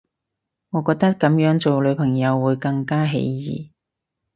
[0.71, 3.71] 我覺得噉樣做女朋友會更加起疑